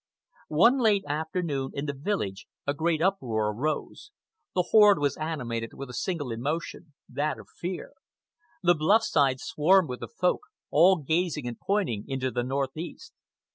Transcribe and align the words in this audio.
One 0.47 0.79
late 0.79 1.03
afternoon, 1.07 1.73
in 1.75 1.85
the 1.85 1.93
village, 1.93 2.47
a 2.65 2.73
great 2.73 3.03
uproar 3.03 3.49
arose. 3.53 4.09
The 4.55 4.69
horde 4.71 4.97
was 4.97 5.15
animated 5.15 5.75
with 5.75 5.91
a 5.91 5.93
single 5.93 6.31
emotion, 6.31 6.95
that 7.07 7.37
of 7.37 7.47
fear. 7.55 7.91
The 8.63 8.73
bluff 8.73 9.03
side 9.03 9.39
swarmed 9.39 9.89
with 9.89 9.99
the 9.99 10.07
Folk, 10.07 10.39
all 10.71 11.03
gazing 11.03 11.47
and 11.47 11.59
pointing 11.59 12.05
into 12.07 12.31
the 12.31 12.41
northeast. 12.43 13.13